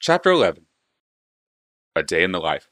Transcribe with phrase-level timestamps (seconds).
[0.00, 0.64] Chapter 11
[1.96, 2.68] A Day in the Life.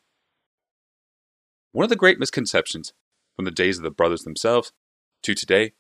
[1.73, 2.93] One of the great misconceptions
[3.35, 4.71] from the days of the brothers themselves
[5.25, 5.73] to today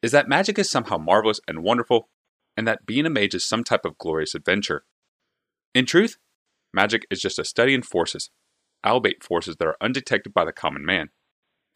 [0.00, 2.08] is that magic is somehow marvelous and wonderful,
[2.56, 4.86] and that being a mage is some type of glorious adventure.
[5.74, 6.16] In truth,
[6.72, 8.30] magic is just a study in forces,
[8.84, 11.10] albeit forces that are undetected by the common man.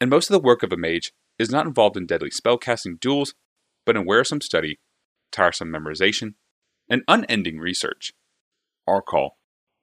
[0.00, 3.34] And most of the work of a mage is not involved in deadly spellcasting duels,
[3.84, 4.80] but in wearisome study,
[5.30, 6.32] tiresome memorization,
[6.88, 8.14] and unending research.
[8.88, 9.32] Arkal,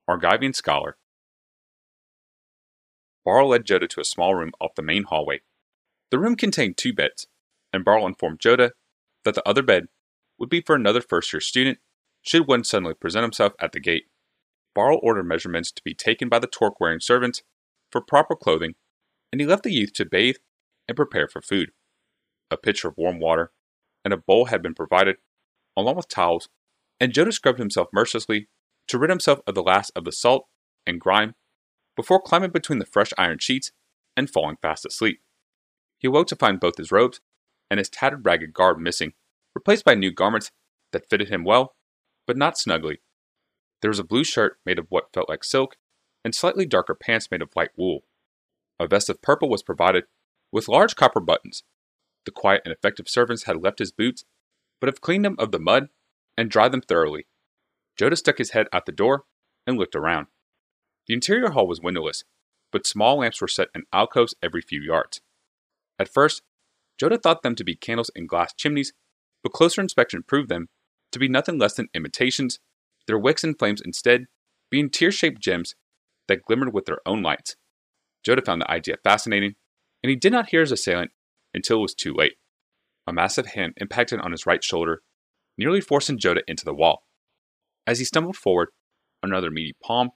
[0.10, 0.98] Argivian scholar.
[3.24, 5.42] Barl led Joda to a small room off the main hallway.
[6.10, 7.28] The room contained two beds,
[7.72, 8.72] and Barl informed Joda
[9.24, 9.86] that the other bed
[10.40, 11.80] would be for another first year student
[12.22, 14.06] should one suddenly present himself at the gate.
[14.74, 17.44] Barl ordered measurements to be taken by the torque wearing servants
[17.92, 18.74] for proper clothing,
[19.32, 20.38] and he left the youth to bathe
[20.88, 21.72] and prepare for food.
[22.52, 23.52] A pitcher of warm water
[24.04, 25.18] and a bowl had been provided,
[25.78, 26.50] along with towels,
[27.00, 28.50] and Joda scrubbed himself mercilessly
[28.88, 30.48] to rid himself of the last of the salt
[30.86, 31.36] and grime
[31.96, 33.72] before climbing between the fresh iron sheets
[34.18, 35.22] and falling fast asleep.
[36.00, 37.22] He awoke to find both his robes
[37.70, 39.14] and his tattered ragged garb missing,
[39.56, 40.52] replaced by new garments
[40.92, 41.76] that fitted him well,
[42.28, 43.00] but not snugly.
[43.82, 45.78] There was a blue shirt made of what felt like silk,
[46.24, 48.02] and slightly darker pants made of light wool.
[48.80, 50.06] A vest of purple was provided,
[50.52, 51.64] with large copper buttons.
[52.26, 54.26] The quiet and effective servants had left his boots,
[54.80, 55.90] but have cleaned them of the mud
[56.38, 57.28] and dried them thoroughly.
[58.00, 59.24] Joda stuck his head out the door
[59.66, 60.28] and looked around.
[61.08, 62.24] The interior hall was windowless,
[62.72, 65.22] but small lamps were set in alcoves every few yards.
[65.98, 66.42] At first,
[67.02, 68.94] Joda thought them to be candles in glass chimneys,
[69.44, 70.68] but closer inspection proved them
[71.12, 72.60] to be nothing less than imitations,
[73.08, 74.26] their wicks and flames instead
[74.70, 75.76] being tear shaped gems
[76.28, 77.56] that glimmered with their own lights.
[78.28, 79.56] Joda found the idea fascinating,
[80.04, 81.12] and he did not hear his assailant
[81.54, 82.34] until it was too late.
[83.08, 85.04] A massive hand impacted on his right shoulder,
[85.58, 87.04] nearly forcing Joda into the wall.
[87.88, 88.70] As he stumbled forward,
[89.22, 90.12] another meaty palm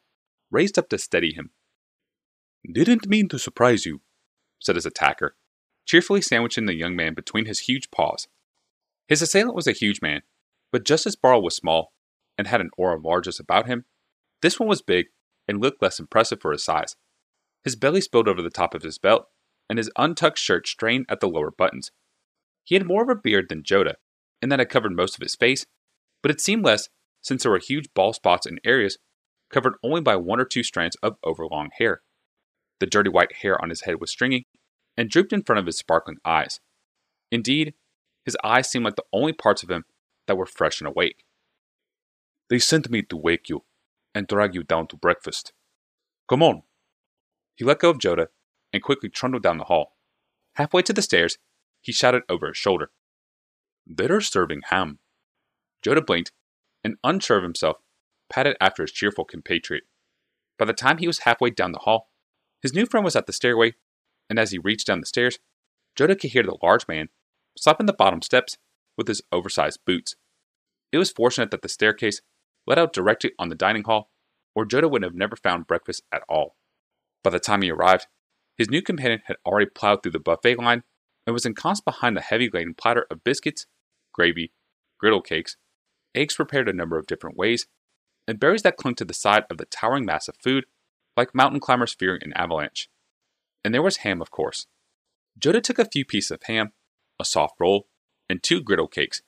[0.51, 1.51] raised up to steady him.
[2.69, 4.01] Didn't mean to surprise you,
[4.59, 5.35] said his attacker,
[5.85, 8.27] cheerfully sandwiching the young man between his huge paws.
[9.07, 10.21] His assailant was a huge man,
[10.71, 11.93] but just as Barl was small
[12.37, 13.85] and had an aura of largesse about him,
[14.41, 15.07] this one was big
[15.47, 16.95] and looked less impressive for his size.
[17.63, 19.25] His belly spilled over the top of his belt,
[19.69, 21.91] and his untucked shirt strained at the lower buttons.
[22.63, 23.95] He had more of a beard than Joda,
[24.41, 25.65] and that had covered most of his face,
[26.21, 26.89] but it seemed less
[27.21, 28.97] since there were huge bald spots in areas
[29.49, 32.01] covered only by one or two strands of overlong hair.
[32.79, 34.47] The dirty white hair on his head was stringy
[34.95, 36.59] and drooped in front of his sparkling eyes.
[37.31, 37.73] Indeed,
[38.25, 39.85] his eyes seemed like the only parts of him
[40.27, 41.23] that were fresh and awake.
[42.49, 43.63] They sent me to wake you
[44.13, 45.53] and drag you down to breakfast.
[46.27, 46.63] Come on.
[47.55, 48.27] He let go of Joda
[48.71, 49.97] and quickly trundled down the hall.
[50.55, 51.37] Halfway to the stairs,
[51.81, 52.91] he shouted over his shoulder,
[53.85, 54.99] They're serving ham.
[55.85, 56.31] Joda blinked
[56.83, 57.77] and, unsure of himself,
[58.29, 59.83] padded after his cheerful compatriot.
[60.57, 62.09] By the time he was halfway down the hall,
[62.61, 63.75] his new friend was at the stairway,
[64.29, 65.39] and as he reached down the stairs,
[65.97, 67.09] Joda could hear the large man
[67.57, 68.57] slapping the bottom steps
[68.97, 70.15] with his oversized boots.
[70.91, 72.21] It was fortunate that the staircase
[72.67, 74.11] led out directly on the dining hall,
[74.55, 76.55] or Joda would have never found breakfast at all.
[77.23, 78.07] By the time he arrived,
[78.57, 80.83] his new companion had already plowed through the buffet line
[81.25, 83.65] and was ensconced behind the heavy laden platter of biscuits,
[84.13, 84.51] gravy,
[84.99, 85.57] griddle cakes,
[86.15, 87.67] eggs prepared a number of different ways,
[88.27, 90.65] and berries that clung to the side of the towering mass of food
[91.17, 92.89] like mountain climbers fearing an avalanche.
[93.63, 94.67] And there was ham, of course.
[95.39, 96.71] Joda took a few pieces of ham,
[97.19, 97.87] a soft roll,
[98.29, 99.21] and two griddle cakes.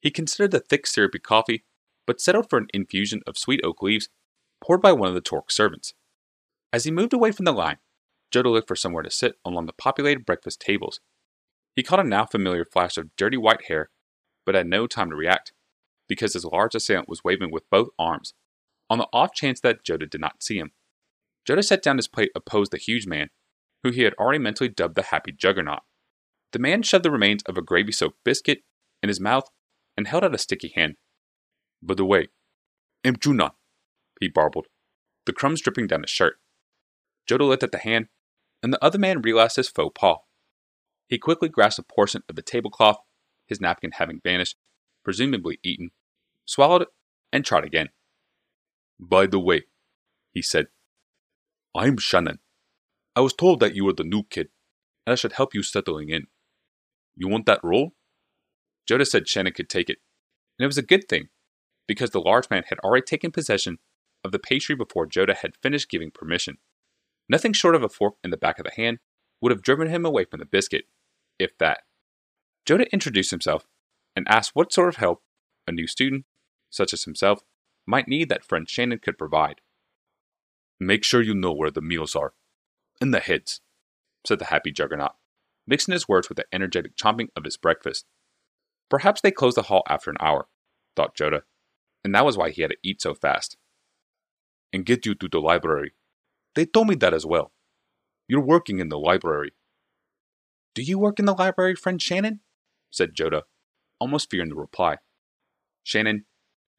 [0.00, 1.64] He considered the thick syrupy coffee,
[2.06, 4.08] but settled for an infusion of sweet oak leaves
[4.62, 5.94] poured by one of the Torque servants.
[6.72, 7.78] As he moved away from the line,
[8.32, 11.00] Joda looked for somewhere to sit along the populated breakfast tables.
[11.76, 13.90] He caught a now familiar flash of dirty white hair,
[14.46, 15.52] but had no time to react,
[16.10, 18.34] because his large assailant was waving with both arms,
[18.90, 20.72] on the off chance that Joda did not see him.
[21.48, 23.30] Joda set down his plate opposed the huge man,
[23.84, 25.82] who he had already mentally dubbed the Happy Juggernaut.
[26.52, 28.64] The man shoved the remains of a gravy soaked biscuit
[29.04, 29.48] in his mouth
[29.96, 30.96] and held out a sticky hand.
[31.80, 32.26] By the way,
[33.04, 33.52] Imjuna,
[34.20, 34.66] he barbled,
[35.26, 36.40] the crumbs dripping down his shirt.
[37.28, 38.08] Joda looked at the hand,
[38.64, 40.16] and the other man realized his faux pas.
[41.08, 42.98] He quickly grasped a portion of the tablecloth,
[43.46, 44.56] his napkin having vanished,
[45.04, 45.92] presumably eaten,
[46.50, 46.88] swallowed it,
[47.32, 47.90] and tried again.
[48.98, 49.66] By the way,
[50.32, 50.66] he said,
[51.76, 52.40] I'm Shannon.
[53.14, 54.48] I was told that you were the new kid,
[55.06, 56.26] and I should help you settling in.
[57.14, 57.92] You want that role?
[58.90, 59.98] Joda said Shannon could take it,
[60.58, 61.28] and it was a good thing,
[61.86, 63.78] because the large man had already taken possession
[64.24, 66.58] of the pastry before Joda had finished giving permission.
[67.28, 68.98] Nothing short of a fork in the back of the hand
[69.40, 70.86] would have driven him away from the biscuit,
[71.38, 71.82] if that.
[72.66, 73.68] Joda introduced himself
[74.16, 75.22] and asked what sort of help
[75.68, 76.24] a new student,
[76.70, 77.42] such as himself,
[77.86, 79.60] might need that friend Shannon could provide.
[80.78, 82.32] Make sure you know where the meals are.
[83.00, 83.60] In the heads,
[84.26, 85.12] said the happy juggernaut,
[85.66, 88.06] mixing his words with the energetic chomping of his breakfast.
[88.88, 90.48] Perhaps they closed the hall after an hour,
[90.96, 91.42] thought Joda,
[92.04, 93.56] and that was why he had to eat so fast.
[94.72, 95.92] And get you to the library.
[96.54, 97.52] They told me that as well.
[98.28, 99.52] You're working in the library.
[100.74, 102.40] Do you work in the library, friend Shannon?
[102.90, 103.42] said Joda,
[103.98, 104.98] almost fearing the reply.
[105.82, 106.26] Shannon,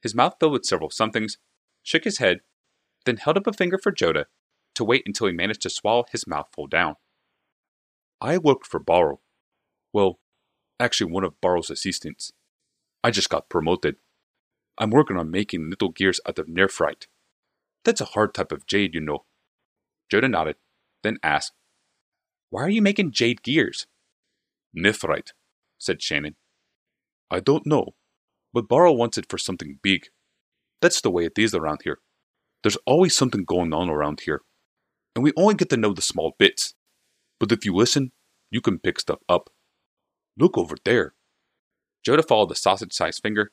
[0.02, 1.38] his mouth filled with several somethings,
[1.84, 2.40] shook his head,
[3.06, 4.26] then held up a finger for Joda
[4.76, 6.96] to wait until he managed to swallow his mouthful down.
[8.20, 9.20] I worked for Barrow.
[9.94, 10.20] Well,
[10.80, 12.32] actually one of Barrow's assistants.
[13.04, 13.96] I just got promoted.
[14.78, 17.08] I'm working on making little gears out of nephrite.
[17.84, 19.26] That's a hard type of jade, you know.
[20.12, 20.56] Joda nodded,
[21.04, 21.54] then asked,
[22.50, 23.88] Why are you making jade gears?
[24.78, 25.32] Nephrite,
[25.78, 26.36] said Shannon.
[27.30, 27.96] I don't know,
[28.54, 30.08] but Barrow wants it for something big.
[30.82, 32.00] That's the way it is around here.
[32.64, 34.42] There's always something going on around here,
[35.16, 36.74] and we only get to know the small bits.
[37.40, 38.12] But if you listen,
[38.50, 39.50] you can pick stuff up.
[40.38, 41.14] Look over there.
[42.08, 43.52] Joda followed the sausage sized finger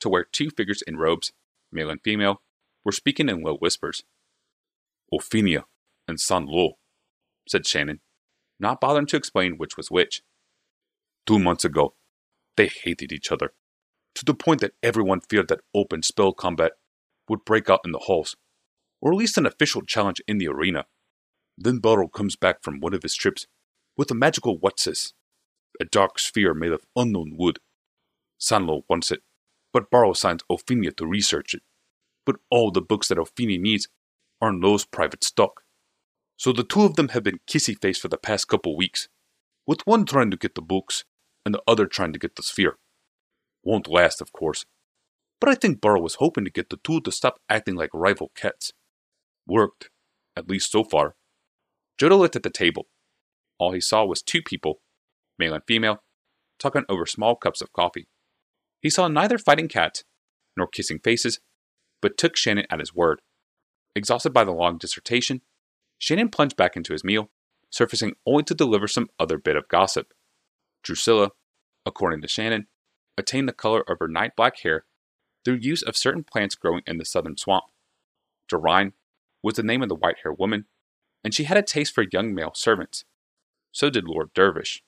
[0.00, 1.32] to where two figures in robes,
[1.70, 2.42] male and female,
[2.84, 4.02] were speaking in low whispers.
[5.12, 5.64] Ophinia
[6.08, 6.78] and San Lo,
[7.48, 8.00] said Shannon,
[8.58, 10.22] not bothering to explain which was which.
[11.26, 11.94] Two months ago,
[12.56, 13.52] they hated each other,
[14.14, 16.72] to the point that everyone feared that open spell combat
[17.28, 18.36] would break out in the halls,
[19.00, 20.84] or at least an official challenge in the arena.
[21.56, 23.46] Then Barrow comes back from one of his trips
[23.96, 25.12] with a magical whatsis,
[25.80, 27.58] a dark sphere made of unknown wood.
[28.40, 29.20] Sanlo wants it,
[29.72, 31.62] but Barrow assigns Ophinia to research it.
[32.26, 33.88] But all the books that Ophinia needs
[34.40, 35.62] are in Lowe's private stock.
[36.36, 39.08] So the two of them have been kissy faced for the past couple weeks,
[39.66, 41.04] with one trying to get the books
[41.44, 42.78] and the other trying to get the sphere.
[43.64, 44.64] Won't last, of course.
[45.40, 48.30] But I think Barrow was hoping to get the two to stop acting like rival
[48.34, 48.72] cats.
[49.46, 49.90] Worked,
[50.36, 51.16] at least so far.
[52.00, 52.86] Joda looked at the table.
[53.58, 54.80] All he saw was two people,
[55.38, 56.02] male and female,
[56.58, 58.06] talking over small cups of coffee.
[58.80, 60.04] He saw neither fighting cats
[60.56, 61.40] nor kissing faces,
[62.00, 63.20] but took Shannon at his word.
[63.94, 65.42] Exhausted by the long dissertation,
[65.98, 67.30] Shannon plunged back into his meal,
[67.70, 70.12] surfacing only to deliver some other bit of gossip.
[70.82, 71.30] Drusilla,
[71.84, 72.66] according to Shannon,
[73.16, 74.84] attained the color of her night black hair
[75.44, 77.64] through use of certain plants growing in the southern swamp.
[78.48, 78.92] Dorine
[79.42, 80.66] was the name of the white haired woman,
[81.24, 83.04] and she had a taste for young male servants.
[83.72, 84.82] So did Lord Dervish,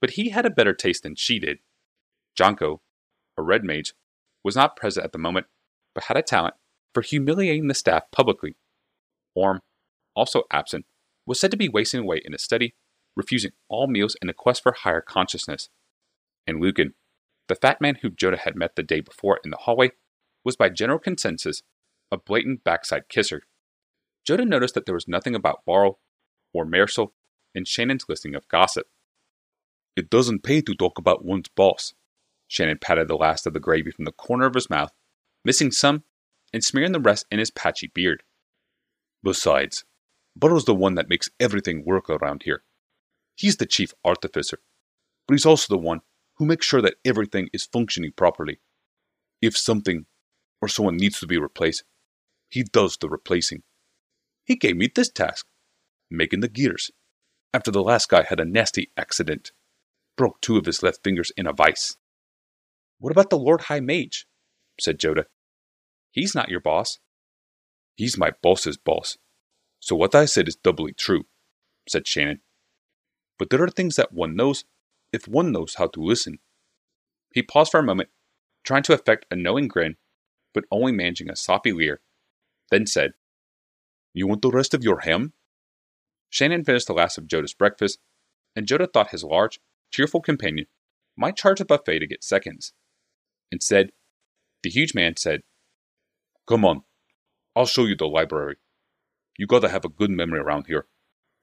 [0.00, 1.58] but he had a better taste than she did.
[2.38, 2.80] Jonko,
[3.36, 3.94] a red mage,
[4.44, 5.46] was not present at the moment,
[5.94, 6.54] but had a talent
[6.92, 8.56] for humiliating the staff publicly.
[9.34, 9.60] Orm,
[10.14, 10.86] also absent,
[11.26, 12.74] was said to be wasting away in a study,
[13.16, 15.68] refusing all meals in a quest for higher consciousness.
[16.46, 16.94] And Lucan,
[17.48, 19.92] the fat man who Joda had met the day before in the hallway,
[20.44, 21.62] was by general consensus
[22.10, 23.42] a blatant backside kisser.
[24.28, 25.98] Joda noticed that there was nothing about Barrow
[26.52, 27.12] or Marisol
[27.54, 28.86] in Shannon's listing of gossip.
[29.96, 31.94] It doesn't pay to talk about one's boss.
[32.48, 34.92] Shannon patted the last of the gravy from the corner of his mouth,
[35.44, 36.04] missing some
[36.52, 38.22] and smearing the rest in his patchy beard.
[39.22, 39.84] Besides,
[40.36, 42.62] Barrow's the one that makes everything work around here.
[43.34, 44.58] He's the chief artificer,
[45.26, 46.02] but he's also the one
[46.36, 48.60] who makes sure that everything is functioning properly.
[49.40, 50.06] If something
[50.60, 51.84] or someone needs to be replaced,
[52.48, 53.62] he does the replacing.
[54.44, 55.46] He gave me this task
[56.10, 56.90] making the gears
[57.56, 59.50] after the last guy had a nasty accident,
[60.16, 61.96] broke two of his left fingers in a vice.
[62.98, 64.26] What about the Lord High Mage?
[64.78, 65.24] said Joda.
[66.10, 66.98] He's not your boss.
[67.94, 69.16] He's my boss's boss.
[69.80, 71.24] So what I said is doubly true,
[71.88, 72.40] said Shannon.
[73.38, 74.64] But there are things that one knows
[75.12, 76.38] if one knows how to listen.
[77.32, 78.10] He paused for a moment,
[78.64, 79.96] trying to affect a knowing grin,
[80.54, 82.00] but only managing a soppy leer,
[82.70, 83.12] then said,
[84.14, 85.32] You want the rest of your ham?
[86.30, 87.98] Shannon finished the last of Joda's breakfast,
[88.54, 89.60] and Joda thought his large,
[89.90, 90.66] cheerful companion
[91.16, 92.72] might charge the buffet to get seconds.
[93.52, 93.92] Instead,
[94.62, 95.42] the huge man said,
[96.48, 96.82] Come on,
[97.54, 98.56] I'll show you the library.
[99.38, 100.86] You gotta have a good memory around here,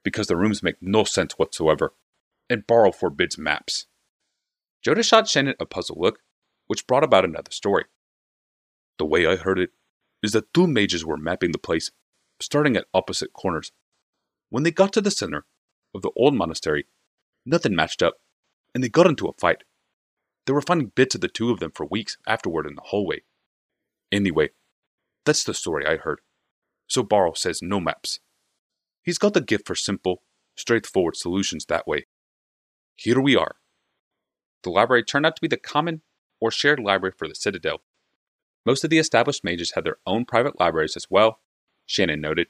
[0.04, 1.94] because the rooms make no sense whatsoever
[2.50, 3.88] and Barrow forbids maps.
[4.86, 6.20] Joda shot Shannon a puzzled look,
[6.68, 7.86] which brought about another story.
[9.00, 9.72] The way I heard it
[10.22, 11.92] is that two mages were mapping the place,
[12.40, 13.72] starting at opposite corners.
[14.50, 15.46] When they got to the center
[15.96, 16.86] of the old monastery,
[17.46, 18.16] nothing matched up,
[18.74, 19.64] and they got into a fight.
[20.46, 23.22] They were finding bits of the two of them for weeks afterward in the hallway.
[24.12, 24.50] Anyway,
[25.26, 26.20] that's the story I heard.
[26.88, 28.20] So Barrow says no maps.
[29.02, 30.24] He's got the gift for simple,
[30.56, 32.06] straightforward solutions that way.
[32.96, 33.56] Here we are.
[34.64, 36.02] The library turned out to be the common
[36.40, 37.82] or shared library for the Citadel.
[38.66, 41.40] Most of the established mages had their own private libraries as well,
[41.86, 42.48] Shannon noted,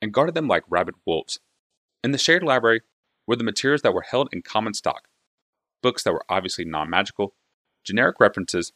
[0.00, 1.40] and guarded them like rabid wolves.
[2.04, 2.82] In the shared library
[3.26, 5.08] were the materials that were held in common stock
[5.82, 7.34] books that were obviously non magical,
[7.84, 8.72] generic references,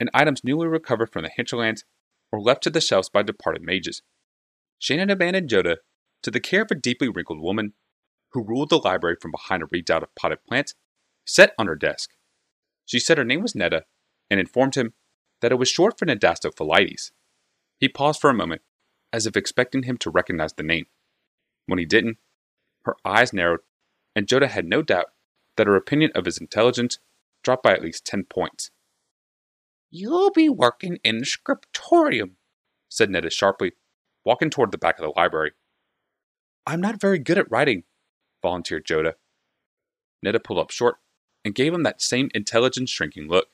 [0.00, 1.84] and items newly recovered from the hinterlands
[2.32, 4.02] or left to the shelves by departed mages.
[4.78, 5.76] Shannon abandoned Joda
[6.22, 7.74] to the care of a deeply wrinkled woman
[8.34, 10.74] who ruled the library from behind a redoubt of potted plants
[11.24, 12.10] set on her desk.
[12.84, 13.84] She said her name was Netta
[14.28, 14.92] and informed him
[15.40, 17.12] that it was short for Nadastophilides.
[17.78, 18.62] He paused for a moment,
[19.12, 20.86] as if expecting him to recognize the name.
[21.66, 22.18] When he didn't,
[22.84, 23.60] her eyes narrowed,
[24.14, 25.06] and Joda had no doubt
[25.56, 26.98] that her opinion of his intelligence
[27.42, 28.70] dropped by at least ten points.
[29.90, 32.32] You'll be working in the scriptorium,
[32.88, 33.72] said Netta sharply,
[34.24, 35.52] walking toward the back of the library.
[36.66, 37.84] I'm not very good at writing,
[38.44, 39.14] volunteered Joda.
[40.22, 40.96] Netta pulled up short
[41.44, 43.48] and gave him that same intelligent shrinking look.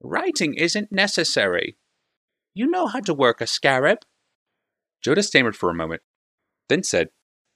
[0.00, 1.76] Writing isn't necessary.
[2.54, 4.00] You know how to work a scarab.
[5.04, 6.02] Joda stammered for a moment,
[6.68, 7.08] then said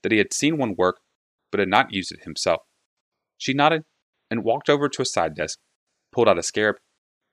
[0.02, 1.00] that he had seen one work
[1.50, 2.62] but had not used it himself.
[3.36, 3.84] She nodded
[4.30, 5.58] and walked over to a side desk,
[6.12, 6.76] pulled out a scarab,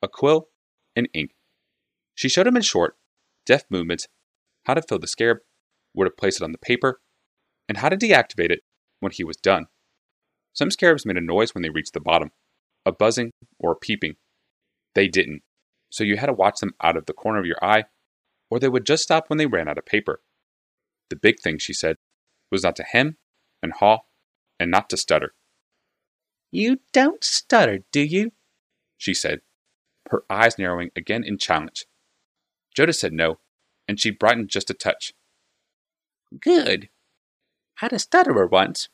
[0.01, 0.49] a quill,
[0.95, 1.31] and ink.
[2.15, 2.97] She showed him in short,
[3.45, 4.07] deft movements
[4.65, 5.37] how to fill the scarab,
[5.93, 6.99] where to place it on the paper,
[7.69, 8.59] and how to deactivate it
[8.99, 9.67] when he was done.
[10.53, 12.31] Some scarabs made a noise when they reached the bottom,
[12.85, 14.15] a buzzing or a peeping.
[14.95, 15.43] They didn't,
[15.89, 17.85] so you had to watch them out of the corner of your eye,
[18.49, 20.21] or they would just stop when they ran out of paper.
[21.09, 21.97] The big thing, she said,
[22.51, 23.17] was not to hem
[23.61, 23.99] and haw
[24.59, 25.33] and not to stutter.
[26.51, 28.31] You don't stutter, do you?
[28.97, 29.41] she said,
[30.09, 31.85] her eyes narrowing again in challenge.
[32.77, 33.39] Joda said no,
[33.87, 35.13] and she brightened just a touch.
[36.39, 36.89] Good.
[37.79, 38.89] Had a stutterer once.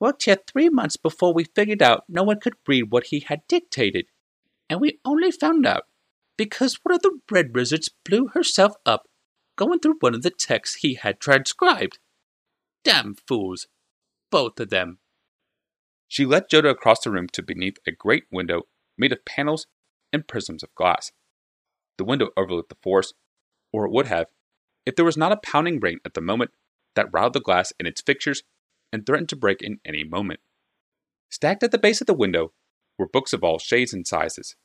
[0.00, 3.46] Worked here three months before we figured out no one could read what he had
[3.46, 4.06] dictated.
[4.68, 5.84] And we only found out
[6.36, 9.08] because one of the red wizards blew herself up
[9.54, 12.00] going through one of the texts he had transcribed.
[12.82, 13.68] Damn fools.
[14.32, 14.98] Both of them.
[16.08, 18.62] She led Joda across the room to beneath a great window
[18.96, 19.68] made of panels
[20.12, 21.12] and prisms of glass.
[21.98, 23.14] The window overlooked the forest,
[23.72, 24.26] or it would have,
[24.84, 26.50] if there was not a pounding rain at the moment
[26.98, 28.42] that riled the glass in its fixtures
[28.92, 30.40] and threatened to break in any moment.
[31.30, 32.52] Stacked at the base of the window
[32.98, 34.56] were books of all shades and sizes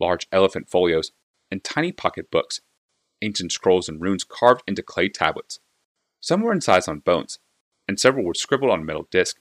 [0.00, 1.12] large elephant folios
[1.50, 2.60] and tiny pocket books,
[3.22, 5.60] ancient scrolls and runes carved into clay tablets.
[6.20, 7.38] Some were incised on bones,
[7.86, 9.36] and several were scribbled on metal disc.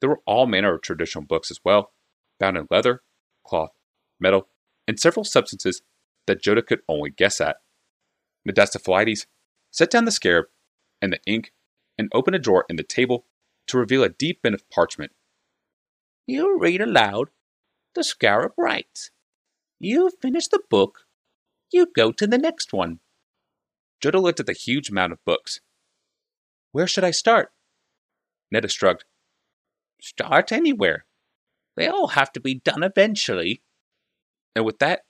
[0.00, 1.92] There were all manner of traditional books as well,
[2.40, 3.02] bound in leather,
[3.44, 3.70] cloth,
[4.20, 4.48] metal,
[4.86, 5.82] and several substances
[6.26, 7.56] that Joda could only guess at.
[8.48, 9.26] Nadastophilides
[9.70, 10.46] set down the scarab
[11.00, 11.52] and the ink
[11.96, 13.24] and open a drawer in the table
[13.66, 15.12] to reveal a deep bin of parchment.
[16.26, 17.28] You read aloud.
[17.94, 19.10] The scarab writes.
[19.80, 21.06] You finish the book.
[21.72, 23.00] You go to the next one.
[24.02, 25.60] Joda looked at the huge mound of books.
[26.72, 27.50] Where should I start?
[28.50, 29.04] Netta shrugged.
[30.00, 31.04] Start anywhere.
[31.76, 33.62] They all have to be done eventually.
[34.54, 35.02] And with that,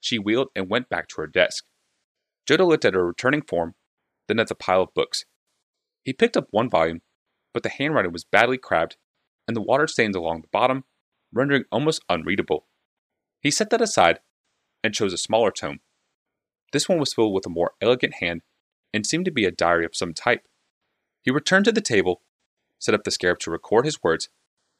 [0.00, 1.64] she wheeled and went back to her desk.
[2.48, 3.74] Joda looked at her returning form,
[4.28, 5.24] then at the pile of books.
[6.04, 7.02] He picked up one volume,
[7.52, 8.96] but the handwriting was badly crabbed,
[9.46, 10.84] and the water stains along the bottom,
[11.32, 12.66] rendering almost unreadable.
[13.40, 14.20] He set that aside
[14.82, 15.80] and chose a smaller tome.
[16.72, 18.42] This one was filled with a more elegant hand
[18.92, 20.46] and seemed to be a diary of some type.
[21.22, 22.22] He returned to the table
[22.78, 24.28] set up the scarab to record his words,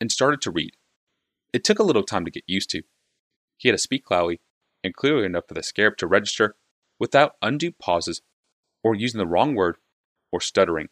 [0.00, 0.76] and started to read.
[1.52, 2.82] It took a little time to get used to.
[3.56, 4.40] He had to speak loudly
[4.84, 6.56] and clearly enough for the scarab to register
[6.98, 8.22] without undue pauses
[8.86, 9.78] or using the wrong word
[10.30, 10.86] or stuttering.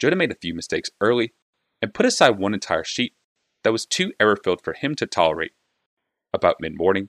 [0.00, 1.34] Joda made a few mistakes early
[1.82, 3.14] and put aside one entire sheet
[3.64, 5.50] that was too error filled for him to tolerate.
[6.32, 7.08] About mid morning,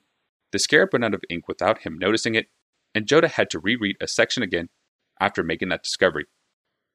[0.50, 2.46] the scarab ran out of ink without him noticing it,
[2.96, 4.70] and Joda had to reread a section again
[5.20, 6.26] after making that discovery.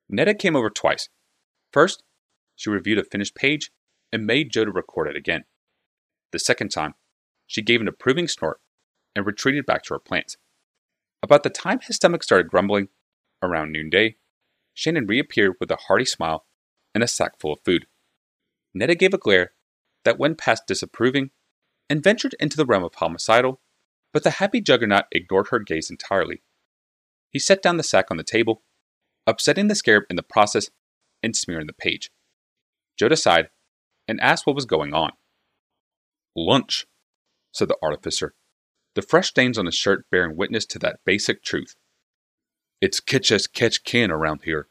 [0.10, 1.08] Netta came over twice.
[1.72, 2.04] First,
[2.58, 3.72] she reviewed a finished page
[4.12, 5.46] and made Joda record it again.
[6.34, 6.96] The second time,
[7.46, 8.60] she gave an approving snort
[9.16, 10.36] and retreated back to her plants.
[11.24, 12.90] About the time his stomach started grumbling,
[13.42, 14.16] around noonday,
[14.74, 16.46] Shannon reappeared with a hearty smile
[16.94, 17.88] and a sack full of food.
[18.74, 19.54] Netta gave a glare
[20.06, 21.32] that went past disapproving
[21.90, 23.62] and ventured into the realm of homicidal,
[24.14, 26.44] but the happy juggernaut ignored her gaze entirely.
[27.32, 28.64] He set down the sack on the table,
[29.26, 30.70] upsetting the scarab in the process
[31.22, 32.12] and smearing the page.
[33.00, 33.50] Joda sighed
[34.08, 35.12] and asked what was going on.
[36.36, 36.86] Lunch,
[37.52, 38.36] said the artificer,
[38.96, 41.76] the fresh stains on his shirt bearing witness to that basic truth.
[42.80, 44.68] It's kitch as catch can around here,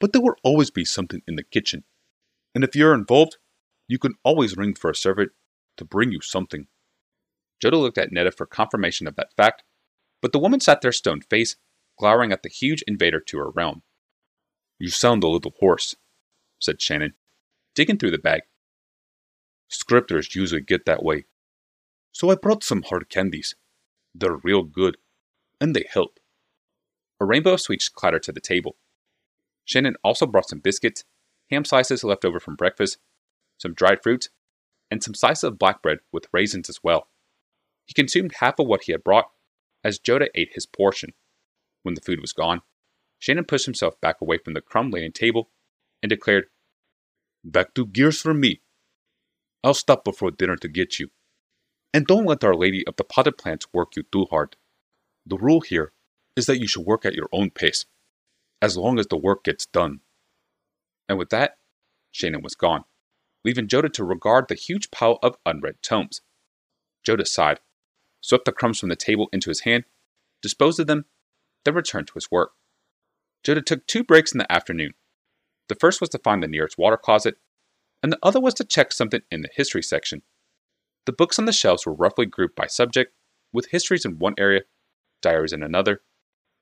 [0.00, 1.84] but there will always be something in the kitchen,
[2.54, 3.38] and if you're involved,
[3.86, 5.32] you can always ring for a servant
[5.78, 6.66] to bring you something.
[7.62, 9.62] Joda looked at Netta for confirmation of that fact,
[10.20, 11.56] But the woman sat there stone faced,
[11.98, 13.82] glowering at the huge invader to her realm.
[14.78, 15.96] You sound a little hoarse,
[16.60, 17.14] said Shannon,
[17.74, 18.42] digging through the bag.
[19.68, 21.24] Scripters usually get that way.
[22.12, 23.54] So I brought some hard candies.
[24.14, 24.96] They're real good,
[25.60, 26.17] and they help.
[27.20, 28.76] A rainbow of sweets clattered to the table.
[29.64, 31.04] Shannon also brought some biscuits,
[31.50, 32.98] ham slices left over from breakfast,
[33.58, 34.30] some dried fruits,
[34.90, 37.08] and some slices of black bread with raisins as well.
[37.86, 39.30] He consumed half of what he had brought,
[39.82, 41.12] as Joda ate his portion.
[41.82, 42.62] When the food was gone,
[43.18, 45.50] Shannon pushed himself back away from the crumb laden table
[46.02, 46.46] and declared,
[47.44, 48.60] Back to gears for me.
[49.64, 51.10] I'll stop before dinner to get you.
[51.92, 54.56] And don't let Our Lady of the Potted Plants work you too hard.
[55.26, 55.92] The rule here
[56.38, 57.84] is that you should work at your own pace,
[58.62, 60.00] as long as the work gets done.
[61.08, 61.58] And with that,
[62.12, 62.84] Shannon was gone,
[63.44, 66.22] leaving Joda to regard the huge pile of unread tomes.
[67.06, 67.60] Joda sighed,
[68.20, 69.84] swept the crumbs from the table into his hand,
[70.40, 71.06] disposed of them,
[71.64, 72.52] then returned to his work.
[73.44, 74.94] Joda took two breaks in the afternoon.
[75.68, 77.36] The first was to find the nearest water closet,
[78.02, 80.22] and the other was to check something in the history section.
[81.04, 83.12] The books on the shelves were roughly grouped by subject,
[83.52, 84.62] with histories in one area,
[85.22, 86.02] diaries in another,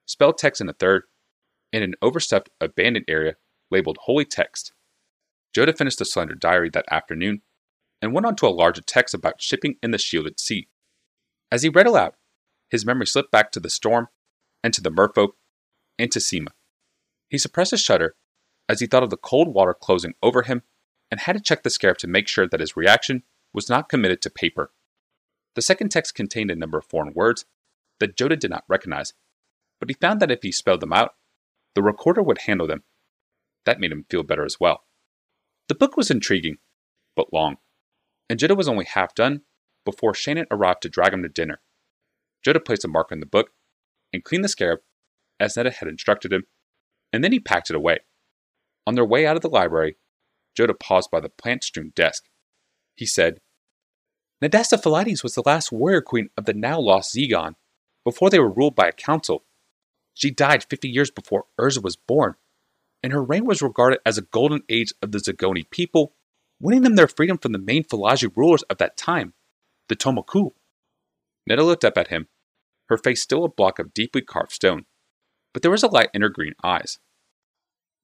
[0.07, 1.03] spell text in a third,
[1.73, 3.35] and an overstuffed, abandoned area
[3.71, 4.73] labeled Holy Text.
[5.55, 7.43] Joda finished the slender diary that afternoon
[8.01, 10.69] and went on to a larger text about shipping in the shielded sea.
[11.51, 12.13] As he read aloud,
[12.71, 14.09] his memory slipped back to the storm
[14.63, 15.31] and to the merfolk
[15.99, 16.49] and to Seema.
[17.29, 18.17] He suppressed a shudder
[18.69, 20.63] as he thought of the cold water closing over him
[21.11, 23.23] and had to check the scarab to make sure that his reaction
[23.53, 24.73] was not committed to paper.
[25.55, 27.47] The second text contained a number of foreign words
[28.01, 29.15] that Joda did not recognize,
[29.81, 31.13] but he found that if he spelled them out,
[31.75, 32.85] the recorder would handle them.
[33.65, 34.85] That made him feel better as well.
[35.69, 36.59] The book was intriguing,
[37.17, 37.57] but long,
[38.29, 39.43] and Joda was only half done
[39.85, 41.61] before Shannon arrived to drag him to dinner.
[42.47, 43.51] Joda placed a mark in the book
[44.13, 44.81] and cleaned the scarab
[45.41, 46.45] as Netta had instructed him,
[47.13, 47.99] and then he packed it away.
[48.87, 49.97] On their way out of the library,
[50.59, 52.25] Joda paused by the plant strewn desk.
[52.95, 53.41] He said,
[54.43, 57.55] Nadasta Philides was the last warrior queen of the now lost Zegon,
[58.05, 59.45] before they were ruled by a council.
[60.17, 62.37] She died 50 years before Urza was born,
[63.03, 66.15] and her reign was regarded as a golden age of the Zagoni people,
[66.59, 69.35] winning them their freedom from the main Falaji rulers of that time,
[69.91, 70.53] the Tomoku.
[71.47, 72.29] Netta looked up at him,
[72.89, 74.87] her face still a block of deeply carved stone,
[75.53, 76.99] but there was a light in her green eyes.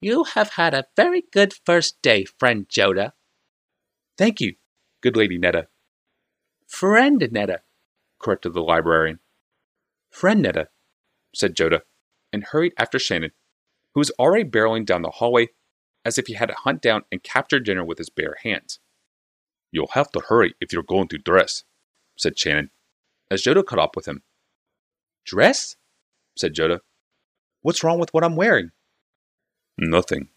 [0.03, 3.13] You have had a very good first day, friend Joda.
[4.19, 4.57] Thank you,
[5.01, 5.69] good Lady Netta.
[6.69, 7.63] Friend Netta,
[8.21, 9.21] corrected the librarian.
[10.11, 10.69] Friend Netta,
[11.35, 11.81] said Joda,
[12.33, 13.33] and hurried after Shannon,
[13.95, 15.49] who was already barreling down the hallway
[16.05, 18.81] as if he had to hunt down and capture dinner with his bare hands.
[19.71, 21.65] You'll have to hurry if you're going to dress,
[22.17, 22.71] said Shannon,
[23.31, 24.23] as Joda caught up with him.
[25.25, 25.77] Dress?
[26.37, 26.81] said Joda.
[27.63, 28.71] What's wrong with what I'm wearing?
[29.79, 30.29] Nothing,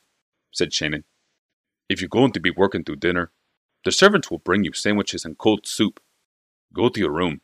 [0.51, 1.03] said Shannon.
[1.89, 3.31] If you're going to be working through dinner,
[3.83, 5.99] the servants will bring you sandwiches and cold soup.
[6.73, 7.41] Go to your room.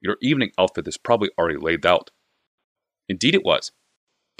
[0.00, 2.10] Your evening outfit is probably already laid out.
[3.08, 3.72] Indeed, it was,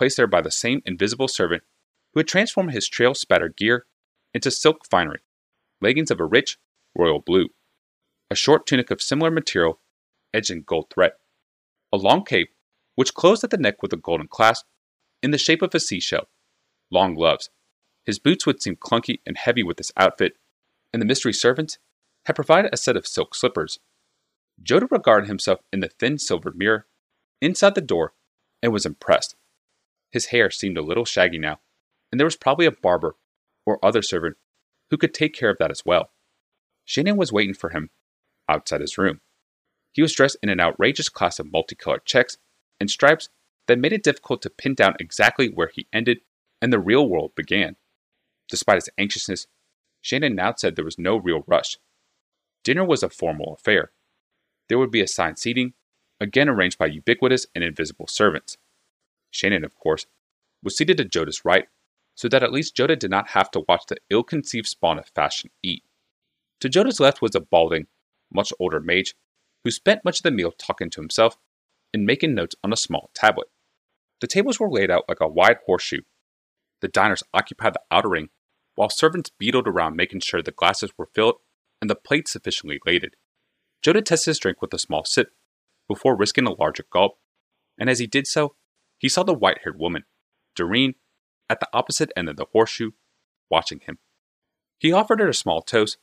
[0.00, 1.62] placed there by the same invisible servant
[2.14, 3.84] who had transformed his trail spattered gear
[4.32, 5.20] into silk finery,
[5.82, 6.56] leggings of a rich
[6.96, 7.50] royal blue,
[8.30, 9.78] a short tunic of similar material
[10.32, 11.12] edged in gold thread,
[11.92, 12.48] a long cape
[12.94, 14.64] which closed at the neck with a golden clasp
[15.22, 16.30] in the shape of a seashell,
[16.90, 17.50] long gloves.
[18.06, 20.32] His boots would seem clunky and heavy with this outfit,
[20.94, 21.76] and the mystery servant
[22.24, 23.78] had provided a set of silk slippers.
[24.64, 26.86] Joda regarded himself in the thin silver mirror
[27.42, 28.14] inside the door
[28.62, 29.36] and was impressed.
[30.10, 31.60] His hair seemed a little shaggy now,
[32.10, 33.16] and there was probably a barber
[33.64, 34.36] or other servant
[34.90, 36.10] who could take care of that as well.
[36.84, 37.90] Shannon was waiting for him
[38.48, 39.20] outside his room.
[39.92, 42.38] He was dressed in an outrageous class of multicolored checks
[42.80, 43.28] and stripes
[43.66, 46.20] that made it difficult to pin down exactly where he ended
[46.60, 47.76] and the real world began.
[48.48, 49.46] Despite his anxiousness,
[50.00, 51.78] Shannon now said there was no real rush.
[52.64, 53.92] Dinner was a formal affair.
[54.68, 55.74] There would be assigned seating,
[56.20, 58.56] again arranged by ubiquitous and invisible servants.
[59.30, 60.06] Shannon, of course,
[60.62, 61.66] was seated at Joda's right,
[62.14, 65.08] so that at least Joda did not have to watch the ill conceived spawn of
[65.14, 65.84] fashion eat.
[66.60, 67.86] To Joda's left was a balding,
[68.32, 69.14] much older mage
[69.64, 71.36] who spent much of the meal talking to himself
[71.92, 73.48] and making notes on a small tablet.
[74.20, 76.02] The tables were laid out like a wide horseshoe.
[76.80, 78.28] The diners occupied the outer ring,
[78.74, 81.36] while servants beetled around making sure the glasses were filled
[81.80, 83.16] and the plates sufficiently laded.
[83.82, 85.30] Joda tested his drink with a small sip
[85.88, 87.18] before risking a larger gulp,
[87.78, 88.54] and as he did so,
[89.00, 90.04] he saw the white haired woman,
[90.54, 90.94] Doreen,
[91.48, 92.92] at the opposite end of the horseshoe,
[93.50, 93.98] watching him.
[94.78, 95.96] He offered her a small toast,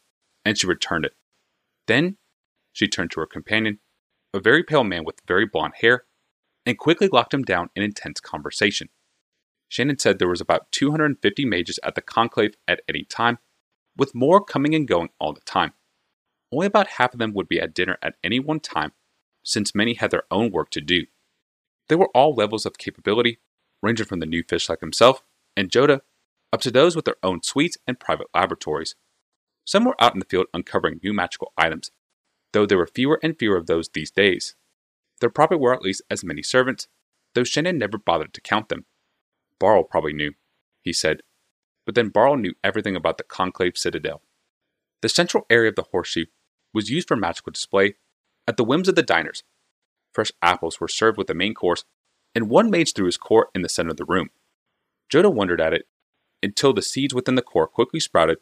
[0.43, 1.13] and she returned it.
[1.85, 2.17] Then
[2.73, 3.79] she turned to her companion,
[4.33, 6.05] a very pale man with very blond hair
[6.65, 8.89] and quickly locked him down in intense conversation.
[9.69, 13.37] Shannon said there was about 250 mages at the conclave at any time,
[13.95, 15.73] with more coming and going all the time.
[16.51, 18.93] Only about half of them would be at dinner at any one time,
[19.43, 21.05] since many had their own work to do.
[21.89, 23.39] They were all levels of capability,
[23.81, 25.23] ranging from the new fish like himself
[25.55, 26.01] and Joda
[26.53, 28.95] up to those with their own suites and private laboratories.
[29.65, 31.91] Some were out in the field uncovering new magical items,
[32.53, 34.55] though there were fewer and fewer of those these days.
[35.19, 36.87] There probably were at least as many servants,
[37.33, 38.85] though Shannon never bothered to count them.
[39.59, 40.33] Barl probably knew,
[40.83, 41.21] he said,
[41.85, 44.21] but then Barl knew everything about the Conclave Citadel.
[45.01, 46.25] The central area of the horseshoe
[46.73, 47.95] was used for magical display
[48.47, 49.43] at the whims of the diners.
[50.17, 51.85] Fresh apples were served with the main course,
[52.33, 54.31] and one mage threw his core in the center of the room.
[55.13, 55.87] Joda wondered at it
[56.41, 58.39] until the seeds within the core quickly sprouted,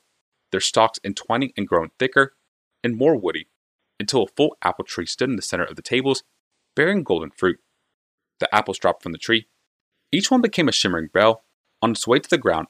[0.53, 2.33] their stalks entwining and growing thicker
[2.81, 3.49] and more woody,
[3.99, 6.23] until a full apple tree stood in the center of the tables,
[6.77, 7.59] bearing golden fruit.
[8.39, 9.47] The apples dropped from the tree.
[10.13, 11.43] Each one became a shimmering bell
[11.81, 12.67] on its way to the ground,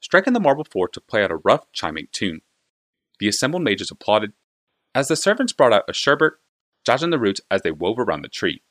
[0.00, 2.42] striking the marble floor to play out a rough, chiming tune.
[3.18, 4.34] The assembled mages applauded
[4.94, 6.34] as the servants brought out a sherbet,
[6.86, 8.62] judging the roots as they wove around the tree.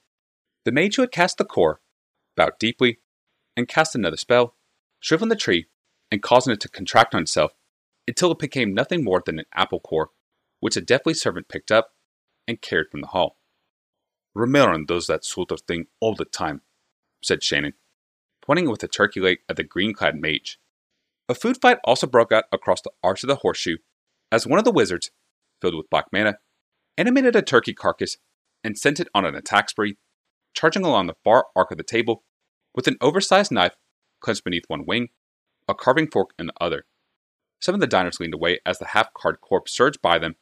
[0.64, 1.82] The mage who had cast the core
[2.36, 3.00] bowed deeply
[3.58, 4.56] and cast another spell,
[5.00, 5.68] shriveling the tree
[6.10, 7.52] and causing it to contract on itself
[8.08, 10.10] until it became nothing more than an apple core,
[10.60, 11.90] which a deathly servant picked up
[12.48, 13.38] and carried from the hall.
[14.36, 16.62] Remeron does that sort of thing all the time,
[17.22, 17.74] said Shannon,
[18.46, 20.60] pointing with a turkey leg at the green clad mage.
[21.28, 23.78] A food fight also broke out across the arch of the horseshoe
[24.32, 25.12] as one of the wizards,
[25.62, 26.38] filled with black mana,
[26.98, 28.18] animated a turkey carcass
[28.64, 29.98] and sent it on an attack spree,
[30.54, 32.24] charging along the far arc of the table
[32.74, 33.76] with an oversized knife
[34.22, 35.10] clenched beneath one wing,
[35.68, 36.86] a carving fork in the other.
[37.60, 40.36] Some of the diners leaned away as the half card corpse surged by them,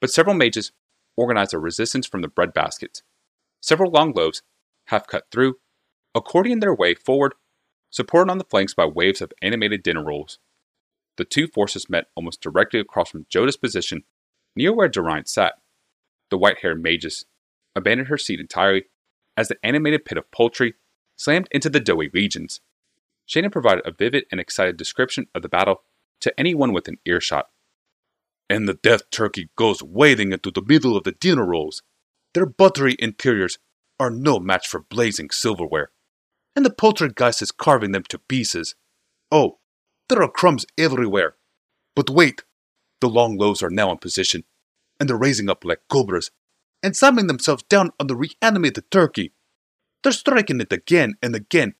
[0.00, 0.72] but several mages
[1.16, 3.02] organized a resistance from the bread baskets.
[3.60, 4.42] Several long loaves,
[4.86, 5.56] half cut through,
[6.16, 7.34] accordioned their way forward,
[7.90, 10.38] supported on the flanks by waves of animated dinner rolls.
[11.16, 14.04] The two forces met almost directly across from Joda's position,
[14.54, 15.54] near where Geraint sat.
[16.30, 17.26] The white haired mages
[17.74, 18.84] abandoned her seat entirely
[19.36, 20.74] as the animated pit of poultry
[21.16, 22.60] slammed into the doughy legions.
[23.26, 25.82] Shannon provided a vivid and excited description of the battle
[26.20, 27.46] to anyone within earshot.
[28.50, 31.82] And the death turkey goes wading into the middle of the dinner rolls.
[32.34, 33.58] Their buttery interiors
[34.00, 35.90] are no match for blazing silverware.
[36.56, 38.74] And the poltergeist is carving them to pieces.
[39.30, 39.58] Oh,
[40.08, 41.36] there are crumbs everywhere.
[41.94, 42.44] But wait,
[43.00, 44.44] the long loaves are now in position,
[44.98, 46.30] and they're raising up like cobras,
[46.82, 49.32] and slamming themselves down on the reanimated turkey.
[50.02, 51.74] They're striking it again and again,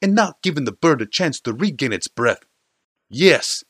[0.00, 2.44] and not giving the bird a chance to regain its breath.
[3.08, 3.64] Yes,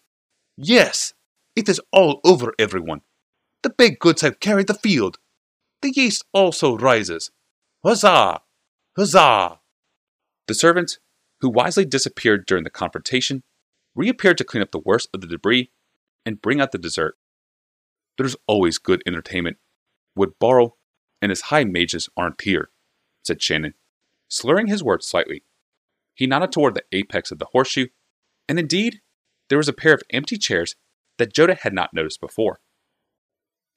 [0.56, 1.14] yes,
[1.54, 3.02] it is all over everyone.
[3.62, 5.18] The baked goods have carried the field.
[5.82, 7.30] The yeast also rises.
[7.84, 8.42] Huzzah!
[8.96, 9.60] Huzzah!
[10.46, 10.98] The servants,
[11.40, 13.42] who wisely disappeared during the confrontation,
[13.94, 15.70] reappeared to clean up the worst of the debris
[16.24, 17.16] and bring out the dessert.
[18.18, 19.58] There's always good entertainment.
[20.16, 20.78] Would Barl
[21.20, 22.70] and his high mages aren't here,
[23.22, 23.74] said Shannon,
[24.28, 25.44] slurring his words slightly.
[26.14, 27.88] He nodded toward the apex of the horseshoe,
[28.48, 29.00] and indeed,
[29.48, 30.76] there was a pair of empty chairs
[31.18, 32.60] that Joda had not noticed before.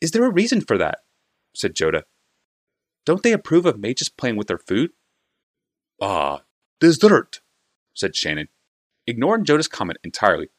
[0.02, 1.00] Is there a reason for that?
[1.54, 2.04] said Joda.
[3.06, 4.92] Don't they approve of mages playing with their food?
[6.02, 6.42] Ah,
[6.80, 7.42] dessert,
[7.94, 8.50] said Shannon,
[9.08, 10.50] ignoring Joda's comment entirely.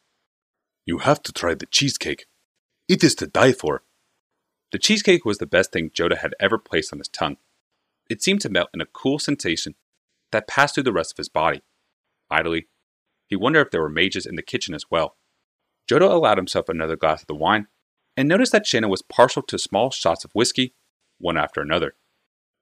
[0.87, 2.27] You have to try the cheesecake.
[2.89, 3.83] It is to die for.
[4.73, 7.37] The cheesecake was the best thing Joda had ever placed on his tongue.
[8.09, 9.75] It seemed to melt in a cool sensation
[10.31, 11.63] that passed through the rest of his body.
[12.31, 12.69] Idly,
[13.29, 15.17] he wondered if there were mages in the kitchen as well.
[15.91, 17.67] Joda allowed himself another glass of the wine
[18.17, 20.75] and noticed that Shannon was partial to small shots of whiskey,
[21.19, 21.95] one after another.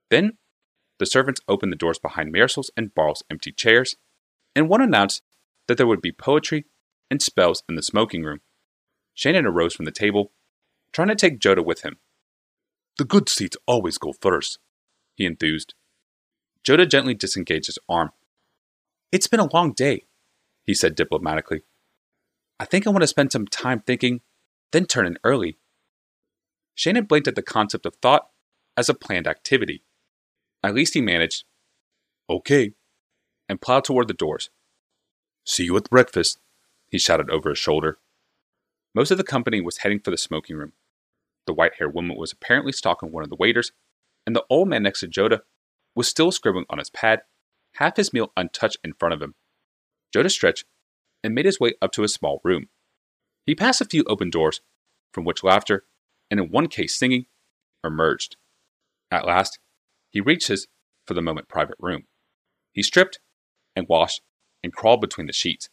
[0.09, 0.37] Then,
[0.99, 3.95] the servants opened the doors behind Marisol's and Barl's empty chairs,
[4.55, 5.23] and one announced
[5.67, 6.65] that there would be poetry
[7.11, 8.41] and spells in the smoking room.
[9.15, 10.31] Shannon arose from the table,
[10.91, 11.97] trying to take Joda with him.
[12.97, 14.59] The good seats always go first,
[15.15, 15.73] he enthused.
[16.63, 18.11] Joda gently disengaged his arm.
[19.11, 20.05] It's been a long day,
[20.63, 21.61] he said diplomatically.
[22.59, 24.21] I think I want to spend some time thinking,
[24.71, 25.57] then turn in early.
[26.73, 28.29] Shannon blinked at the concept of thought
[28.75, 29.83] as a planned activity.
[30.63, 31.45] At least he managed,
[32.29, 32.73] okay,
[33.47, 34.49] and plowed toward the doors.
[35.45, 36.39] See you at breakfast,
[36.89, 37.99] he shouted over his shoulder.
[38.95, 40.71] Most of the company was heading for the smoking room.
[41.45, 43.73] The white haired woman was apparently stalking one of the waiters,
[44.25, 45.41] and the old man next to Joda
[45.93, 47.23] was still scribbling on his pad,
[47.73, 49.35] half his meal untouched in front of him.
[50.15, 50.63] Joda stretched
[51.23, 52.69] and made his way up to a small room.
[53.45, 54.61] He passed a few open doors,
[55.11, 55.83] from which laughter,
[56.31, 57.25] and in one case singing,
[57.83, 58.37] emerged.
[59.11, 59.59] At last,
[60.09, 60.67] he reached his,
[61.05, 62.05] for the moment, private room.
[62.71, 63.19] He stripped
[63.75, 64.21] and washed
[64.63, 65.69] and crawled between the sheets.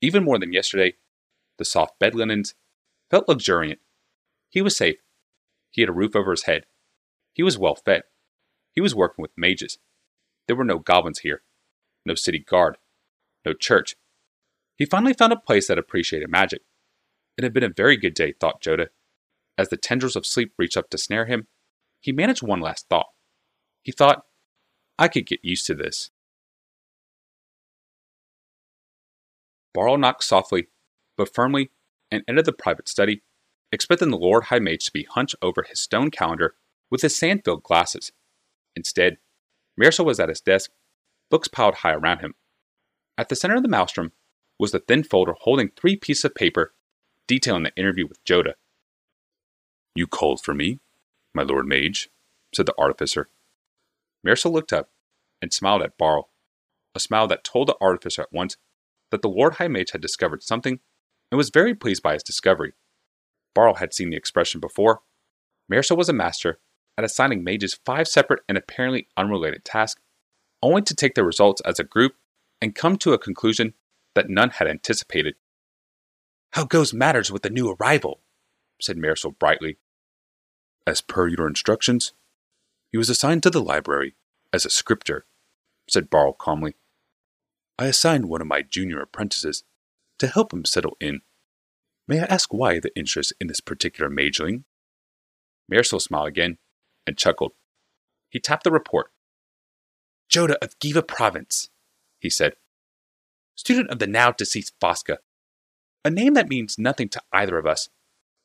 [0.00, 0.96] Even more than yesterday,
[1.60, 2.54] the soft bed linens
[3.10, 3.80] felt luxuriant.
[4.48, 4.96] He was safe.
[5.70, 6.64] He had a roof over his head.
[7.34, 8.02] He was well fed.
[8.72, 9.78] He was working with mages.
[10.46, 11.42] There were no goblins here,
[12.06, 12.78] no city guard,
[13.44, 13.94] no church.
[14.76, 16.62] He finally found a place that appreciated magic.
[17.36, 18.86] It had been a very good day, thought Joda.
[19.58, 21.46] As the tendrils of sleep reached up to snare him,
[22.00, 23.08] he managed one last thought.
[23.82, 24.22] He thought,
[24.98, 26.10] I could get used to this.
[29.74, 30.68] Barl knocked softly,
[31.20, 31.70] but firmly,
[32.10, 33.20] and entered the private study,
[33.70, 36.54] expecting the Lord High Mage to be hunched over his stone calendar
[36.90, 38.10] with his sand filled glasses.
[38.74, 39.18] Instead,
[39.78, 40.70] Marisol was at his desk,
[41.30, 42.36] books piled high around him.
[43.18, 44.12] At the center of the maelstrom
[44.58, 46.72] was the thin folder holding three pieces of paper
[47.26, 48.54] detailing the interview with Joda.
[49.94, 50.78] You called for me,
[51.34, 52.08] my Lord Mage,
[52.54, 53.28] said the artificer.
[54.26, 54.88] Marisol looked up
[55.42, 56.30] and smiled at Barl,
[56.94, 58.56] a smile that told the artificer at once
[59.10, 60.80] that the Lord High Mage had discovered something
[61.30, 62.72] and was very pleased by his discovery.
[63.54, 65.00] Barl had seen the expression before.
[65.70, 66.58] Marisol was a master
[66.98, 70.00] at assigning mages five separate and apparently unrelated tasks,
[70.62, 72.14] only to take the results as a group
[72.60, 73.74] and come to a conclusion
[74.14, 75.34] that none had anticipated.
[76.52, 78.20] How goes matters with the new arrival?
[78.80, 79.78] said Marisol brightly.
[80.86, 82.12] As per your instructions,
[82.90, 84.14] he was assigned to the library
[84.52, 85.26] as a scripter,
[85.88, 86.74] said Barl calmly.
[87.78, 89.64] I assigned one of my junior apprentices
[90.20, 91.22] to help him settle in.
[92.06, 94.64] May I ask why the interest in this particular mageling?
[95.70, 96.58] Marisol smiled again
[97.06, 97.52] and chuckled.
[98.28, 99.10] He tapped the report.
[100.30, 101.70] Joda of Giva Province,
[102.20, 102.54] he said.
[103.56, 105.18] Student of the now deceased Fosca.
[106.04, 107.88] A name that means nothing to either of us,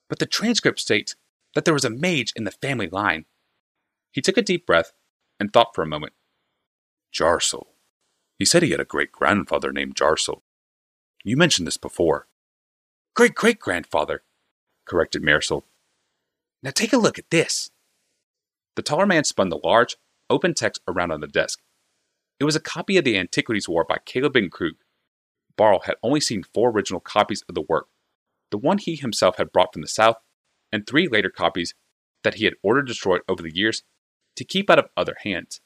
[0.10, 1.16] but the transcript states
[1.54, 3.26] that there was a mage in the family line.
[4.12, 4.94] He took a deep breath
[5.40, 6.14] and thought for a moment.
[7.14, 7.68] Jarsel,
[8.38, 10.42] he said he had a great grandfather named Jarsel.
[11.26, 12.28] You mentioned this before.
[13.16, 14.22] Great great grandfather,
[14.86, 15.64] corrected Marisol.
[16.62, 17.72] Now take a look at this.
[18.76, 19.98] The taller man spun the large,
[20.30, 21.60] open text around on the desk.
[22.40, 24.76] It was a copy of the Antiquities War by Kayla bin-Kroog.
[25.58, 27.88] Barl had only seen four original copies of the work
[28.52, 30.18] the one he himself had brought from the south,
[30.72, 31.74] and three later copies
[32.24, 33.84] that he had ordered destroyed over the years
[34.36, 35.62] to keep out of other hands.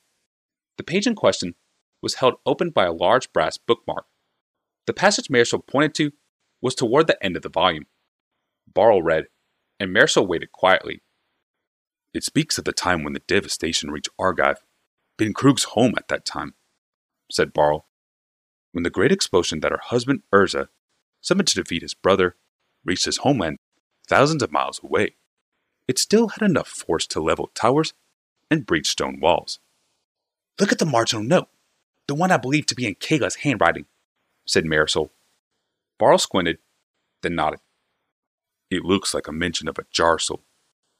[0.77, 1.55] The page in question
[2.01, 4.05] was held open by a large brass bookmark.
[4.89, 6.11] The passage Marisol pointed to
[6.61, 7.85] was toward the end of the volume.
[8.73, 9.27] Barl read,
[9.79, 11.03] and Marisol waited quietly.
[12.11, 14.63] It speaks of the time when the devastation reached Argive,
[15.15, 16.55] being Kroog's home at that time,
[17.29, 17.85] said Barl.
[18.71, 20.69] When the great explosion that her husband Urza
[21.21, 22.37] summoned to defeat his brother
[22.83, 23.59] reached his homeland
[24.07, 25.17] thousands of miles away,
[25.87, 27.93] it still had enough force to level towers
[28.49, 29.59] and breach stone walls.
[30.59, 31.49] Look at the marginal note,
[32.07, 33.85] the one I believe to be in Kayla's handwriting,
[34.49, 35.11] said Marisol.
[35.99, 36.57] Barl squinted,
[37.21, 37.59] then nodded.
[38.71, 40.41] It looks like a mention of a Jarsel,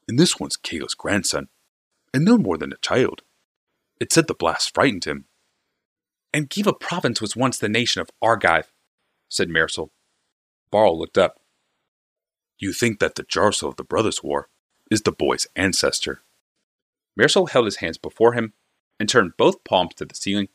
[0.06, 1.48] and this one's Kayla's grandson,
[2.14, 3.22] and no more than a child.
[3.98, 5.24] It said the blast frightened him.
[6.32, 8.70] And Giva province was once the nation of Argive,
[9.28, 9.90] said Marisol.
[10.70, 11.40] Barl looked up.
[12.56, 14.48] You think that the Jarsel of the Brothers' War
[14.92, 16.22] is the boy's ancestor.
[17.18, 18.52] Marisol held his hands before him
[19.00, 20.50] and turned both palms to the ceiling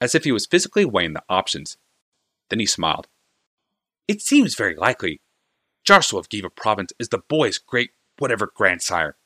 [0.00, 1.78] as if he was physically weighing the options.
[2.50, 3.08] Then he smiled.
[4.06, 5.20] It seems very likely.
[5.86, 9.16] Jarsel of Giva province is the boy's great whatever grandsire.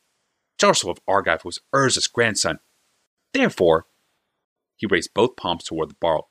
[0.61, 2.59] Jarsel of Argive was Urza's grandson.
[3.33, 3.87] Therefore,
[4.77, 6.31] he raised both palms toward the Barl.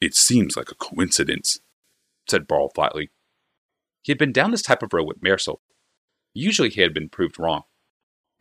[0.00, 1.60] It seems like a coincidence,
[2.28, 3.10] said Barl flatly.
[4.02, 5.58] He had been down this type of road with Marisol.
[6.34, 7.62] Usually he had been proved wrong.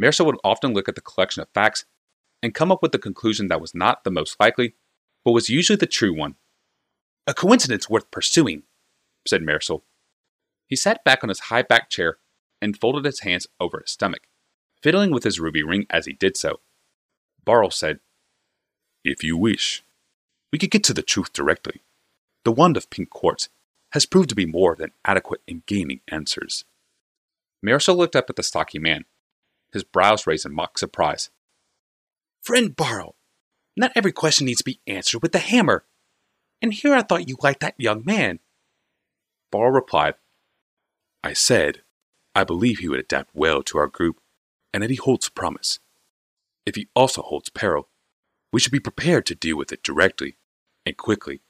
[0.01, 1.85] Marisol would often look at the collection of facts
[2.41, 4.75] and come up with the conclusion that was not the most likely,
[5.23, 6.35] but was usually the true one.
[7.25, 8.63] A coincidence worth pursuing,
[9.27, 9.83] said Marisol.
[10.67, 12.17] He sat back on his high backed chair
[12.61, 14.23] and folded his hands over his stomach,
[14.81, 16.59] fiddling with his ruby ring as he did so.
[17.45, 17.99] Barl said,
[19.03, 19.83] If you wish,
[20.51, 21.81] we could get to the truth directly.
[22.45, 23.49] The wand of pink quartz
[23.91, 26.65] has proved to be more than adequate in gaining answers.
[27.65, 29.05] Marisol looked up at the stocky man,
[29.71, 31.29] his brows raised in mock surprise.
[32.41, 33.15] Friend Barl,
[33.77, 35.85] not every question needs to be answered with the hammer.
[36.63, 38.39] And here I thought you liked that young man.
[39.51, 40.15] Barl replied,
[41.21, 41.81] I said,
[42.33, 44.21] I believe he would adapt well to our group,
[44.73, 45.79] and that he holds promise.
[46.65, 47.89] If he also holds peril,
[48.53, 50.37] we should be prepared to deal with it directly
[50.85, 51.41] and quickly.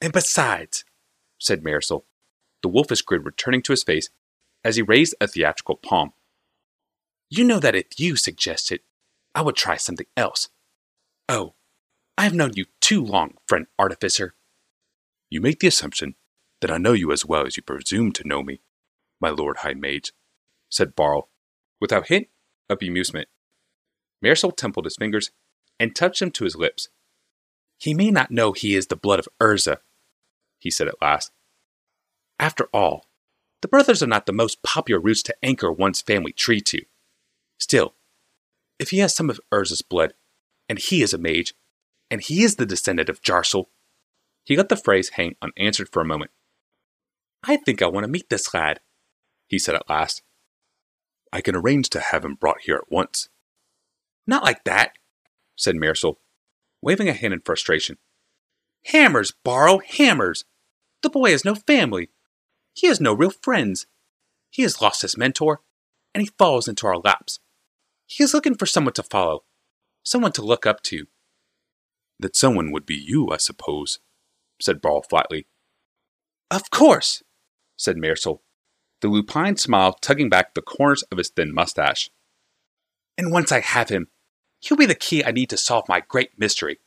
[0.00, 0.84] And besides,
[1.38, 2.04] said Marisol,
[2.62, 4.08] the wolfish grin returning to his face
[4.64, 6.14] as he raised a theatrical palm.
[7.28, 8.80] You know that if you suggest it,
[9.34, 10.48] I would try something else.
[11.28, 11.54] Oh,
[12.16, 14.36] I have known you too long, friend artificer.
[15.28, 16.14] You make the assumption
[16.60, 18.60] that I know you as well as you presume to know me,
[19.20, 20.12] my lord high mage,
[20.70, 21.28] said Barl,
[21.80, 22.28] without hint
[22.70, 23.26] of amusement.
[24.24, 25.32] Marisol templed his fingers
[25.80, 26.88] and touched them to his lips.
[27.76, 29.78] He may not know he is the blood of Urza,
[30.60, 31.32] he said at last.
[32.38, 33.06] After all,
[33.62, 36.82] the brothers are not the most popular roots to anchor one's family tree to.
[37.58, 37.94] Still,
[38.78, 40.14] if he has some of Urza's blood,
[40.68, 41.52] and he is a mage,
[42.10, 43.66] and he is the descendant of Jarsel,
[44.44, 46.30] he let the phrase hang unanswered for a moment.
[47.42, 48.80] I think I want to meet this lad,
[49.48, 50.22] he said at last.
[51.32, 53.28] I can arrange to have him brought here at once.
[54.26, 54.92] Not like that,
[55.56, 56.16] said Mairsil,
[56.80, 57.98] waving a hand in frustration.
[58.86, 60.44] Hammers, Barl, hammers!
[61.02, 62.10] The boy has no family.
[62.72, 63.86] He has no real friends.
[64.50, 65.62] He has lost his mentor,
[66.14, 67.40] and he falls into our laps.
[68.06, 69.44] He is looking for someone to follow,
[70.04, 71.06] someone to look up to.
[72.18, 73.98] That someone would be you, I suppose,
[74.60, 75.46] said Barl flatly.
[76.50, 77.22] Of course,
[77.76, 78.40] said Mairsil,
[79.00, 82.10] the lupine smile tugging back the corners of his thin mustache.
[83.18, 84.08] And once I have him,
[84.60, 86.78] he'll be the key I need to solve my great mystery.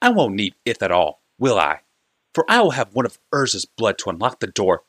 [0.00, 1.80] I won't need it at all, will I?
[2.34, 4.84] For I will have one of Urza's blood to unlock the door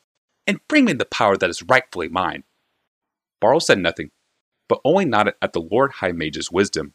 [0.46, 2.44] and bring me the power that is rightfully mine.
[3.40, 4.10] Barl said nothing,
[4.68, 6.94] but only nodded at the Lord High Mage's wisdom